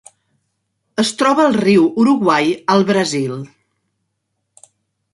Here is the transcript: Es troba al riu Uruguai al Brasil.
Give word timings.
Es 1.03 1.11
troba 1.19 1.45
al 1.51 1.59
riu 1.59 1.85
Uruguai 2.05 2.51
al 2.77 2.89
Brasil. 2.91 3.39